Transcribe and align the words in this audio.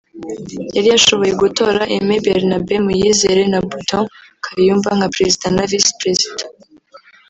yari 0.75 0.87
yashoboye 0.93 1.33
gutora 1.43 1.79
Aime 1.95 2.15
Bernabe 2.25 2.75
Muyizere 2.85 3.43
na 3.51 3.59
Bodouin 3.67 4.07
Kayumba 4.43 4.89
nka 4.97 5.07
Perezida 5.15 5.47
na 5.55 5.63
Visi 5.69 5.91
Perezida 5.99 6.43